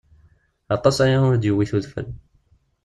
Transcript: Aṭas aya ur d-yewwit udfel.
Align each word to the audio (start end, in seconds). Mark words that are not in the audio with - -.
Aṭas 0.75 0.97
aya 1.05 1.17
ur 1.27 1.35
d-yewwit 1.37 1.71
udfel. 1.77 2.07